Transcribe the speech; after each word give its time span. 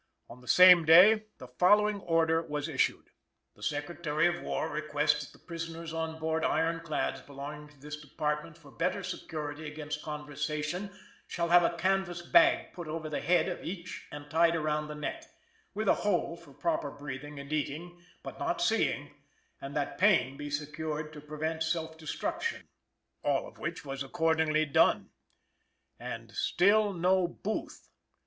On 0.31 0.41
the 0.41 0.47
same 0.47 0.83
day 0.83 1.25
the 1.37 1.47
following 1.47 1.99
order 2.01 2.41
was 2.41 2.67
issued: 2.67 3.11
"The 3.53 3.61
Secretary 3.61 4.25
of 4.25 4.41
War 4.41 4.67
requests 4.67 5.23
that 5.23 5.31
the 5.37 5.45
prisoners 5.45 5.93
on 5.93 6.17
board 6.17 6.43
iron 6.43 6.79
clads 6.79 7.21
belonging 7.21 7.67
to 7.67 7.79
this 7.79 7.97
department 7.97 8.57
for 8.57 8.71
better 8.71 9.03
security 9.03 9.67
against 9.67 10.01
conversation 10.01 10.89
shall 11.27 11.49
have 11.49 11.61
a 11.61 11.77
canvass 11.77 12.23
bag 12.23 12.73
put 12.73 12.87
over 12.87 13.09
the 13.09 13.21
head 13.21 13.47
of 13.47 13.63
each 13.63 14.07
and 14.11 14.27
tied 14.27 14.55
around 14.55 14.87
the 14.87 14.95
neck, 14.95 15.23
with 15.75 15.87
a 15.87 15.93
hole 16.01 16.35
for 16.35 16.51
proper 16.51 16.89
breathing 16.89 17.37
and 17.39 17.53
eating, 17.53 18.01
but 18.23 18.39
not 18.39 18.59
seeing, 18.59 19.13
and 19.61 19.75
that 19.75 19.99
Payne 19.99 20.35
be 20.35 20.49
secured 20.49 21.13
to 21.13 21.21
prevent 21.21 21.61
self 21.61 21.95
destruction." 21.95 22.67
All 23.23 23.47
of 23.47 23.59
which 23.59 23.85
was 23.85 24.01
accordingly 24.01 24.65
done. 24.65 25.11
And 25.99 26.31
still 26.31 26.91
no 26.91 27.27
Booth! 27.27 27.87